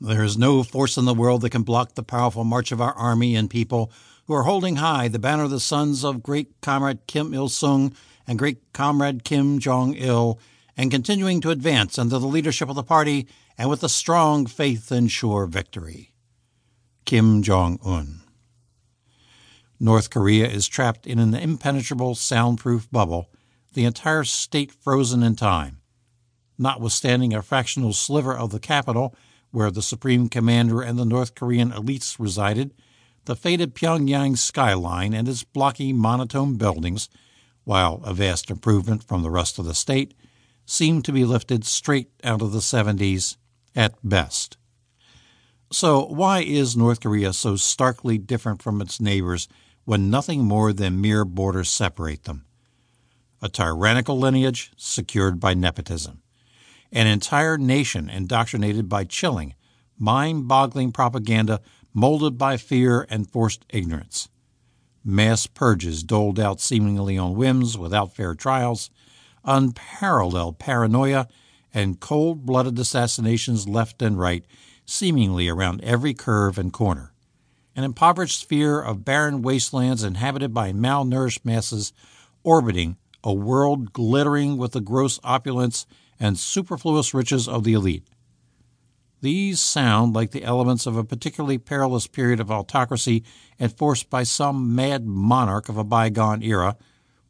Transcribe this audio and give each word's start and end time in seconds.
There 0.00 0.24
is 0.24 0.38
no 0.38 0.62
force 0.62 0.96
in 0.96 1.04
the 1.04 1.12
world 1.12 1.42
that 1.42 1.50
can 1.50 1.62
block 1.62 1.94
the 1.94 2.02
powerful 2.02 2.42
march 2.42 2.72
of 2.72 2.80
our 2.80 2.94
army 2.94 3.36
and 3.36 3.50
people 3.50 3.92
who 4.26 4.32
are 4.32 4.44
holding 4.44 4.76
high 4.76 5.08
the 5.08 5.18
banner 5.18 5.42
of 5.42 5.50
the 5.50 5.60
suns 5.60 6.04
of 6.04 6.22
great 6.22 6.60
comrade 6.62 7.06
Kim 7.06 7.34
Il 7.34 7.50
sung 7.50 7.94
and 8.26 8.38
great 8.38 8.72
comrade 8.72 9.24
Kim 9.24 9.58
Jong 9.58 9.94
il, 9.94 10.38
and 10.74 10.90
continuing 10.90 11.42
to 11.42 11.50
advance 11.50 11.98
under 11.98 12.18
the 12.18 12.26
leadership 12.26 12.70
of 12.70 12.76
the 12.76 12.82
party 12.82 13.26
and 13.58 13.68
with 13.68 13.82
a 13.82 13.90
strong 13.90 14.46
faith 14.46 14.90
in 14.90 15.08
sure 15.08 15.44
victory. 15.44 16.14
Kim 17.04 17.42
Jong 17.42 17.78
un. 17.84 18.20
North 19.78 20.08
Korea 20.08 20.48
is 20.48 20.66
trapped 20.66 21.06
in 21.06 21.18
an 21.18 21.34
impenetrable 21.34 22.14
soundproof 22.14 22.90
bubble, 22.90 23.30
the 23.74 23.84
entire 23.84 24.24
state 24.24 24.72
frozen 24.72 25.22
in 25.22 25.36
time. 25.36 25.82
Notwithstanding 26.56 27.34
a 27.34 27.42
fractional 27.42 27.92
sliver 27.92 28.34
of 28.34 28.50
the 28.50 28.60
capital, 28.60 29.14
where 29.50 29.70
the 29.70 29.82
Supreme 29.82 30.28
Commander 30.28 30.82
and 30.82 30.98
the 30.98 31.04
North 31.04 31.34
Korean 31.34 31.70
elites 31.72 32.18
resided, 32.18 32.72
the 33.24 33.36
faded 33.36 33.74
Pyongyang 33.74 34.36
skyline 34.38 35.12
and 35.12 35.28
its 35.28 35.44
blocky, 35.44 35.92
monotone 35.92 36.56
buildings, 36.56 37.08
while 37.64 38.00
a 38.04 38.14
vast 38.14 38.50
improvement 38.50 39.04
from 39.04 39.22
the 39.22 39.30
rest 39.30 39.58
of 39.58 39.64
the 39.64 39.74
state, 39.74 40.14
seem 40.64 41.02
to 41.02 41.12
be 41.12 41.24
lifted 41.24 41.64
straight 41.64 42.10
out 42.24 42.42
of 42.42 42.52
the 42.52 42.60
70s 42.60 43.36
at 43.74 43.94
best. 44.02 44.56
So, 45.72 46.06
why 46.06 46.40
is 46.40 46.76
North 46.76 47.00
Korea 47.00 47.32
so 47.32 47.56
starkly 47.56 48.18
different 48.18 48.60
from 48.60 48.80
its 48.80 49.00
neighbors 49.00 49.48
when 49.84 50.10
nothing 50.10 50.44
more 50.44 50.72
than 50.72 51.00
mere 51.00 51.24
borders 51.24 51.70
separate 51.70 52.24
them? 52.24 52.44
A 53.40 53.48
tyrannical 53.48 54.18
lineage 54.18 54.72
secured 54.76 55.38
by 55.38 55.54
nepotism. 55.54 56.19
An 56.92 57.06
entire 57.06 57.56
nation 57.56 58.10
indoctrinated 58.10 58.88
by 58.88 59.04
chilling, 59.04 59.54
mind 59.98 60.48
boggling 60.48 60.90
propaganda 60.92 61.60
molded 61.92 62.36
by 62.36 62.56
fear 62.56 63.06
and 63.08 63.30
forced 63.30 63.64
ignorance. 63.70 64.28
Mass 65.04 65.46
purges 65.46 66.02
doled 66.02 66.38
out 66.38 66.60
seemingly 66.60 67.16
on 67.16 67.34
whims 67.34 67.78
without 67.78 68.14
fair 68.14 68.34
trials, 68.34 68.90
unparalleled 69.44 70.58
paranoia, 70.58 71.28
and 71.72 72.00
cold 72.00 72.44
blooded 72.44 72.78
assassinations 72.78 73.68
left 73.68 74.02
and 74.02 74.18
right 74.18 74.44
seemingly 74.84 75.48
around 75.48 75.82
every 75.84 76.12
curve 76.12 76.58
and 76.58 76.72
corner. 76.72 77.12
An 77.76 77.84
impoverished 77.84 78.40
sphere 78.40 78.80
of 78.80 79.04
barren 79.04 79.42
wastelands 79.42 80.02
inhabited 80.02 80.52
by 80.52 80.72
malnourished 80.72 81.44
masses 81.44 81.92
orbiting 82.42 82.96
a 83.22 83.32
world 83.32 83.92
glittering 83.92 84.56
with 84.56 84.72
the 84.72 84.80
gross 84.80 85.20
opulence 85.22 85.86
and 86.20 86.38
superfluous 86.38 87.14
riches 87.14 87.48
of 87.48 87.64
the 87.64 87.72
elite. 87.72 88.06
These 89.22 89.60
sound 89.60 90.14
like 90.14 90.30
the 90.30 90.44
elements 90.44 90.86
of 90.86 90.96
a 90.96 91.04
particularly 91.04 91.58
perilous 91.58 92.06
period 92.06 92.40
of 92.40 92.50
autocracy 92.50 93.24
enforced 93.58 94.08
by 94.08 94.22
some 94.22 94.74
mad 94.74 95.06
monarch 95.06 95.68
of 95.68 95.76
a 95.76 95.84
bygone 95.84 96.42
era, 96.42 96.76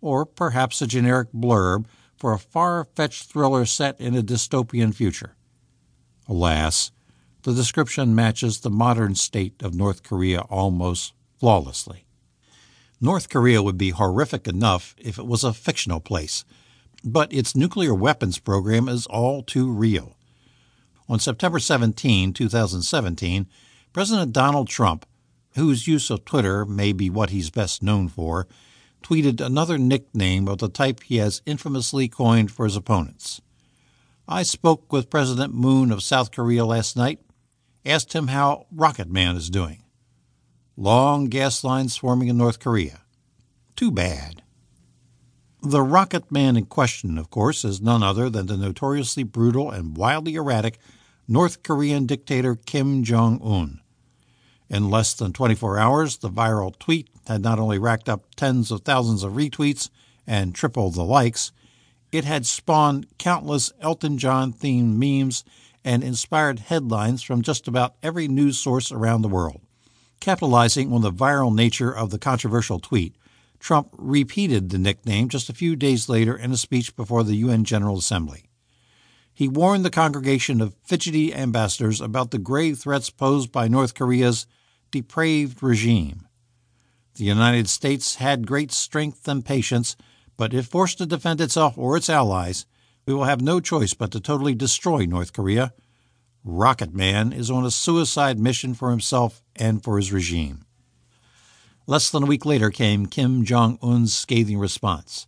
or 0.00 0.26
perhaps 0.26 0.82
a 0.82 0.86
generic 0.86 1.32
blurb 1.32 1.86
for 2.16 2.32
a 2.32 2.38
far 2.38 2.84
fetched 2.84 3.24
thriller 3.24 3.64
set 3.64 4.00
in 4.00 4.14
a 4.14 4.22
dystopian 4.22 4.94
future. 4.94 5.36
Alas, 6.28 6.92
the 7.42 7.54
description 7.54 8.14
matches 8.14 8.60
the 8.60 8.70
modern 8.70 9.14
state 9.14 9.62
of 9.62 9.74
North 9.74 10.02
Korea 10.02 10.40
almost 10.42 11.14
flawlessly. 11.38 12.04
North 13.00 13.30
Korea 13.30 13.62
would 13.62 13.78
be 13.78 13.90
horrific 13.90 14.46
enough 14.46 14.94
if 14.98 15.18
it 15.18 15.26
was 15.26 15.42
a 15.42 15.54
fictional 15.54 16.00
place, 16.00 16.44
but 17.04 17.32
its 17.32 17.56
nuclear 17.56 17.94
weapons 17.94 18.38
program 18.38 18.88
is 18.88 19.06
all 19.06 19.42
too 19.42 19.70
real. 19.70 20.16
On 21.08 21.18
September 21.18 21.58
17, 21.58 22.32
2017, 22.32 23.46
President 23.92 24.32
Donald 24.32 24.68
Trump, 24.68 25.06
whose 25.56 25.88
use 25.88 26.10
of 26.10 26.24
Twitter 26.24 26.64
may 26.64 26.92
be 26.92 27.10
what 27.10 27.30
he's 27.30 27.50
best 27.50 27.82
known 27.82 28.08
for, 28.08 28.46
tweeted 29.02 29.40
another 29.40 29.78
nickname 29.78 30.46
of 30.46 30.58
the 30.58 30.68
type 30.68 31.02
he 31.02 31.16
has 31.16 31.42
infamously 31.46 32.08
coined 32.08 32.50
for 32.50 32.64
his 32.64 32.76
opponents. 32.76 33.40
I 34.28 34.42
spoke 34.44 34.92
with 34.92 35.10
President 35.10 35.54
Moon 35.54 35.90
of 35.90 36.02
South 36.02 36.30
Korea 36.30 36.64
last 36.64 36.96
night 36.96 37.20
asked 37.84 38.12
him 38.12 38.28
how 38.28 38.66
Rocket 38.70 39.08
Man 39.08 39.36
is 39.36 39.50
doing. 39.50 39.82
Long 40.76 41.26
gas 41.26 41.64
lines 41.64 41.96
forming 41.96 42.28
in 42.28 42.36
North 42.36 42.60
Korea. 42.60 43.00
Too 43.76 43.90
bad. 43.90 44.39
The 45.62 45.82
Rocket 45.82 46.32
Man 46.32 46.56
in 46.56 46.64
question, 46.64 47.18
of 47.18 47.28
course, 47.28 47.66
is 47.66 47.82
none 47.82 48.02
other 48.02 48.30
than 48.30 48.46
the 48.46 48.56
notoriously 48.56 49.24
brutal 49.24 49.70
and 49.70 49.94
wildly 49.94 50.36
erratic 50.36 50.78
North 51.28 51.62
Korean 51.62 52.06
dictator 52.06 52.54
Kim 52.54 53.04
Jong 53.04 53.38
un. 53.44 53.80
In 54.70 54.88
less 54.88 55.12
than 55.12 55.34
24 55.34 55.76
hours, 55.76 56.16
the 56.16 56.30
viral 56.30 56.78
tweet 56.78 57.08
had 57.26 57.42
not 57.42 57.58
only 57.58 57.78
racked 57.78 58.08
up 58.08 58.34
tens 58.36 58.70
of 58.70 58.80
thousands 58.80 59.22
of 59.22 59.34
retweets 59.34 59.90
and 60.26 60.54
tripled 60.54 60.94
the 60.94 61.04
likes, 61.04 61.52
it 62.10 62.24
had 62.24 62.46
spawned 62.46 63.06
countless 63.18 63.70
Elton 63.82 64.16
John 64.16 64.54
themed 64.54 64.96
memes 64.96 65.44
and 65.84 66.02
inspired 66.02 66.60
headlines 66.60 67.22
from 67.22 67.42
just 67.42 67.68
about 67.68 67.96
every 68.02 68.28
news 68.28 68.58
source 68.58 68.90
around 68.90 69.20
the 69.20 69.28
world. 69.28 69.60
Capitalizing 70.20 70.90
on 70.90 71.02
the 71.02 71.12
viral 71.12 71.54
nature 71.54 71.94
of 71.94 72.08
the 72.08 72.18
controversial 72.18 72.78
tweet, 72.78 73.14
Trump 73.60 73.94
repeated 73.96 74.70
the 74.70 74.78
nickname 74.78 75.28
just 75.28 75.50
a 75.50 75.54
few 75.54 75.76
days 75.76 76.08
later 76.08 76.36
in 76.36 76.50
a 76.50 76.56
speech 76.56 76.96
before 76.96 77.22
the 77.22 77.36
UN 77.36 77.64
General 77.64 77.98
Assembly. 77.98 78.46
He 79.32 79.48
warned 79.48 79.84
the 79.84 79.90
congregation 79.90 80.60
of 80.60 80.74
fidgety 80.82 81.32
ambassadors 81.34 82.00
about 82.00 82.30
the 82.30 82.38
grave 82.38 82.78
threats 82.78 83.10
posed 83.10 83.52
by 83.52 83.68
North 83.68 83.94
Korea's 83.94 84.46
depraved 84.90 85.62
regime. 85.62 86.26
The 87.14 87.24
United 87.24 87.68
States 87.68 88.16
had 88.16 88.46
great 88.46 88.72
strength 88.72 89.28
and 89.28 89.44
patience, 89.44 89.94
but 90.36 90.54
if 90.54 90.66
forced 90.66 90.98
to 90.98 91.06
defend 91.06 91.40
itself 91.40 91.76
or 91.76 91.96
its 91.96 92.08
allies, 92.08 92.64
we 93.06 93.14
will 93.14 93.24
have 93.24 93.42
no 93.42 93.60
choice 93.60 93.94
but 93.94 94.10
to 94.12 94.20
totally 94.20 94.54
destroy 94.54 95.04
North 95.04 95.32
Korea. 95.32 95.74
Rocket 96.44 96.94
Man 96.94 97.32
is 97.32 97.50
on 97.50 97.66
a 97.66 97.70
suicide 97.70 98.38
mission 98.38 98.72
for 98.72 98.90
himself 98.90 99.42
and 99.54 99.84
for 99.84 99.98
his 99.98 100.12
regime. 100.12 100.64
Less 101.90 102.08
than 102.08 102.22
a 102.22 102.26
week 102.26 102.46
later 102.46 102.70
came 102.70 103.06
Kim 103.06 103.44
Jong 103.44 103.76
un's 103.82 104.14
scathing 104.14 104.58
response. 104.60 105.26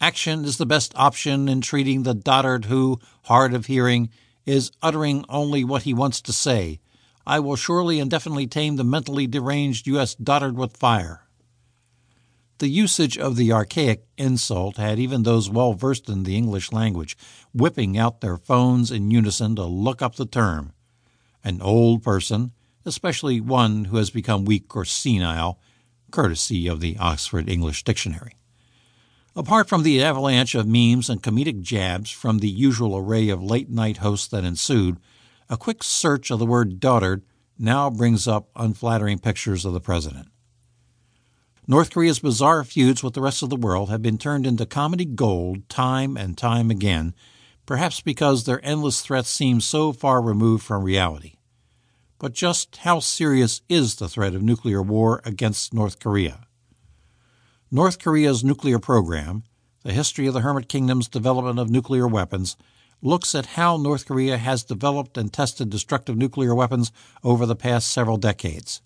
Action 0.00 0.44
is 0.44 0.56
the 0.56 0.64
best 0.64 0.92
option 0.94 1.48
in 1.48 1.60
treating 1.60 2.04
the 2.04 2.14
dotard 2.14 2.66
who, 2.66 3.00
hard 3.24 3.52
of 3.52 3.66
hearing, 3.66 4.08
is 4.46 4.70
uttering 4.80 5.24
only 5.28 5.64
what 5.64 5.82
he 5.82 5.92
wants 5.92 6.20
to 6.20 6.32
say. 6.32 6.78
I 7.26 7.40
will 7.40 7.56
surely 7.56 7.98
and 7.98 8.08
definitely 8.08 8.46
tame 8.46 8.76
the 8.76 8.84
mentally 8.84 9.26
deranged 9.26 9.88
U.S. 9.88 10.14
dotard 10.14 10.54
with 10.54 10.76
fire. 10.76 11.22
The 12.58 12.68
usage 12.68 13.18
of 13.18 13.34
the 13.34 13.50
archaic 13.50 14.04
insult 14.16 14.76
had 14.76 15.00
even 15.00 15.24
those 15.24 15.50
well 15.50 15.72
versed 15.72 16.08
in 16.08 16.22
the 16.22 16.36
English 16.36 16.70
language 16.70 17.16
whipping 17.52 17.98
out 17.98 18.20
their 18.20 18.36
phones 18.36 18.92
in 18.92 19.10
unison 19.10 19.56
to 19.56 19.64
look 19.64 20.00
up 20.00 20.14
the 20.14 20.26
term. 20.26 20.74
An 21.42 21.60
old 21.60 22.04
person, 22.04 22.52
especially 22.84 23.40
one 23.40 23.86
who 23.86 23.96
has 23.96 24.10
become 24.10 24.44
weak 24.44 24.76
or 24.76 24.84
senile, 24.84 25.58
courtesy 26.12 26.68
of 26.68 26.80
the 26.80 26.96
Oxford 26.98 27.48
English 27.48 27.82
Dictionary. 27.82 28.36
Apart 29.34 29.68
from 29.68 29.82
the 29.82 30.02
avalanche 30.02 30.54
of 30.54 30.66
memes 30.66 31.08
and 31.08 31.22
comedic 31.22 31.62
jabs 31.62 32.10
from 32.10 32.38
the 32.38 32.48
usual 32.48 32.96
array 32.96 33.30
of 33.30 33.42
late 33.42 33.70
night 33.70 33.96
hosts 33.96 34.28
that 34.28 34.44
ensued, 34.44 34.98
a 35.48 35.56
quick 35.56 35.82
search 35.82 36.30
of 36.30 36.38
the 36.38 36.46
word 36.46 36.78
dotard 36.78 37.22
now 37.58 37.90
brings 37.90 38.28
up 38.28 38.50
unflattering 38.54 39.18
pictures 39.18 39.64
of 39.64 39.72
the 39.72 39.80
president. 39.80 40.28
North 41.66 41.92
Korea's 41.92 42.18
bizarre 42.18 42.64
feuds 42.64 43.02
with 43.02 43.14
the 43.14 43.20
rest 43.20 43.42
of 43.42 43.48
the 43.48 43.56
world 43.56 43.88
have 43.88 44.02
been 44.02 44.18
turned 44.18 44.46
into 44.46 44.66
comedy 44.66 45.04
gold 45.04 45.68
time 45.68 46.16
and 46.16 46.36
time 46.36 46.70
again, 46.70 47.14
perhaps 47.64 48.00
because 48.00 48.44
their 48.44 48.64
endless 48.64 49.00
threats 49.00 49.30
seem 49.30 49.60
so 49.60 49.92
far 49.92 50.20
removed 50.20 50.64
from 50.64 50.82
reality. 50.82 51.34
But 52.22 52.34
just 52.34 52.76
how 52.76 53.00
serious 53.00 53.62
is 53.68 53.96
the 53.96 54.08
threat 54.08 54.36
of 54.36 54.44
nuclear 54.44 54.80
war 54.80 55.20
against 55.24 55.74
North 55.74 55.98
Korea? 55.98 56.46
North 57.68 57.98
Korea's 57.98 58.44
nuclear 58.44 58.78
program, 58.78 59.42
the 59.82 59.92
history 59.92 60.28
of 60.28 60.34
the 60.34 60.42
Hermit 60.42 60.68
Kingdom's 60.68 61.08
development 61.08 61.58
of 61.58 61.68
nuclear 61.68 62.06
weapons, 62.06 62.56
looks 63.02 63.34
at 63.34 63.58
how 63.58 63.76
North 63.76 64.06
Korea 64.06 64.38
has 64.38 64.62
developed 64.62 65.18
and 65.18 65.32
tested 65.32 65.68
destructive 65.68 66.16
nuclear 66.16 66.54
weapons 66.54 66.92
over 67.24 67.44
the 67.44 67.56
past 67.56 67.90
several 67.90 68.18
decades. 68.18 68.82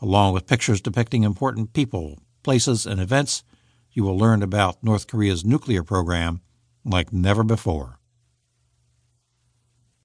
Along 0.00 0.34
with 0.34 0.48
pictures 0.48 0.80
depicting 0.80 1.22
important 1.22 1.74
people, 1.74 2.18
places, 2.42 2.86
and 2.86 3.00
events, 3.00 3.44
you 3.92 4.02
will 4.02 4.18
learn 4.18 4.42
about 4.42 4.82
North 4.82 5.06
Korea's 5.06 5.44
nuclear 5.44 5.84
program 5.84 6.40
like 6.84 7.12
never 7.12 7.44
before. 7.44 7.97